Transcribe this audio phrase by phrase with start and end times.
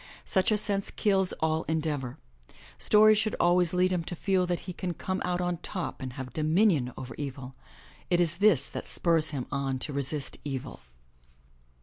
[0.25, 2.17] Such a sense kills all en deavor.
[2.79, 6.13] Stories should always lead him to feel that he can come out on top and
[6.13, 7.53] have dominion over evil.
[8.09, 10.79] It is this that spurs him on to resist evil.